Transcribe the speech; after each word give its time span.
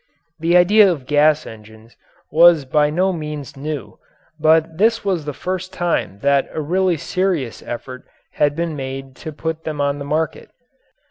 The 0.39 0.57
idea 0.57 0.91
of 0.91 1.05
gas 1.05 1.45
engines 1.45 1.95
was 2.31 2.65
by 2.65 2.89
no 2.89 3.13
means 3.13 3.55
new, 3.55 3.99
but 4.39 4.79
this 4.79 5.05
was 5.05 5.25
the 5.25 5.31
first 5.31 5.71
time 5.71 6.17
that 6.23 6.49
a 6.53 6.59
really 6.59 6.97
serious 6.97 7.61
effort 7.61 8.05
had 8.31 8.55
been 8.55 8.75
made 8.75 9.15
to 9.17 9.31
put 9.31 9.63
them 9.63 9.79
on 9.79 9.99
the 9.99 10.03
market. 10.05 10.49